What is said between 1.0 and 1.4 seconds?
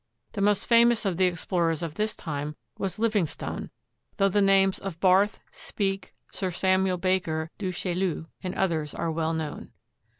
of the